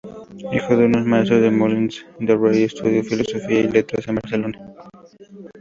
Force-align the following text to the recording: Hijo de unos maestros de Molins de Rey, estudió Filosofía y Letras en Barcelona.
Hijo 0.51 0.75
de 0.77 0.85
unos 0.85 1.05
maestros 1.05 1.41
de 1.43 1.51
Molins 1.51 2.03
de 2.19 2.35
Rey, 2.35 2.63
estudió 2.63 3.03
Filosofía 3.03 3.59
y 3.59 3.67
Letras 3.69 4.07
en 4.07 4.15
Barcelona. 4.15 4.73